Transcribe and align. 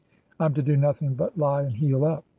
I'm 0.39 0.55
to 0.55 0.63
do 0.63 0.75
nothing 0.77 1.13
but 1.13 1.37
lie 1.37 1.61
and 1.61 1.73
heal 1.77 2.03
up." 2.05 2.25